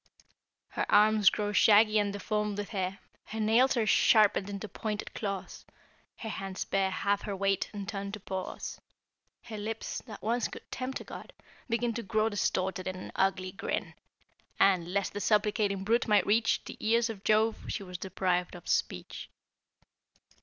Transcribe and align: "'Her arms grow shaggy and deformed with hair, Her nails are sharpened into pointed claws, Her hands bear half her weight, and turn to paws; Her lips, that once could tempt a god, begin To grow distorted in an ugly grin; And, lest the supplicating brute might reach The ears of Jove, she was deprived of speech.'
"'Her 0.69 0.87
arms 0.89 1.29
grow 1.29 1.51
shaggy 1.51 1.99
and 1.99 2.11
deformed 2.11 2.57
with 2.57 2.69
hair, 2.69 2.97
Her 3.25 3.39
nails 3.39 3.77
are 3.77 3.85
sharpened 3.85 4.49
into 4.49 4.67
pointed 4.67 5.13
claws, 5.13 5.63
Her 6.15 6.29
hands 6.29 6.65
bear 6.65 6.89
half 6.89 7.21
her 7.21 7.35
weight, 7.35 7.69
and 7.71 7.87
turn 7.87 8.11
to 8.13 8.19
paws; 8.19 8.81
Her 9.43 9.59
lips, 9.59 10.01
that 10.07 10.23
once 10.23 10.47
could 10.47 10.63
tempt 10.71 11.01
a 11.01 11.03
god, 11.03 11.33
begin 11.69 11.93
To 11.93 12.01
grow 12.01 12.29
distorted 12.29 12.87
in 12.87 12.95
an 12.95 13.11
ugly 13.15 13.51
grin; 13.51 13.93
And, 14.59 14.91
lest 14.91 15.13
the 15.13 15.21
supplicating 15.21 15.83
brute 15.83 16.07
might 16.07 16.25
reach 16.25 16.63
The 16.63 16.77
ears 16.79 17.07
of 17.11 17.23
Jove, 17.23 17.65
she 17.67 17.83
was 17.83 17.99
deprived 17.99 18.55
of 18.55 18.67
speech.' 18.67 19.29